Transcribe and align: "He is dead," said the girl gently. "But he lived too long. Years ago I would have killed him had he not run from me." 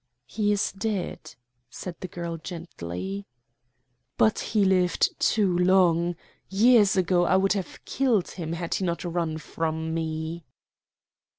"He 0.25 0.51
is 0.51 0.71
dead," 0.71 1.35
said 1.69 1.95
the 1.99 2.07
girl 2.07 2.37
gently. 2.37 3.27
"But 4.17 4.39
he 4.39 4.65
lived 4.65 5.11
too 5.19 5.55
long. 5.55 6.15
Years 6.49 6.97
ago 6.97 7.25
I 7.25 7.37
would 7.37 7.53
have 7.53 7.85
killed 7.85 8.31
him 8.31 8.53
had 8.53 8.73
he 8.73 8.83
not 8.83 9.03
run 9.05 9.37
from 9.37 9.93
me." 9.93 10.43